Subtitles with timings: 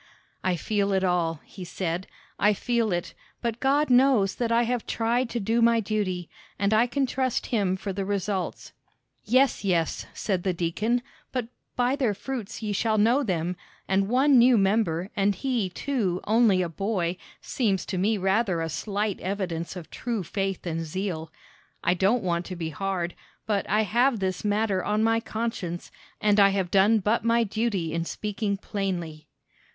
[0.43, 2.07] "I feel it all," he said;
[2.39, 6.27] "I feel it, but God knows that I have tried to do my duty,
[6.57, 8.73] and I can trust him for the results."
[9.25, 13.55] "Yes, yes," said the deacon, "but 'by their fruits ye shall know them,'
[13.87, 18.69] and one new member, and he, too, only a boy, seems to me rather a
[18.69, 21.31] slight evidence of true faith and zeal.
[21.83, 23.13] I don't want to be hard,
[23.45, 27.93] but I have this matter on my conscience, and I have done but my duty
[27.93, 29.27] in speaking plainly."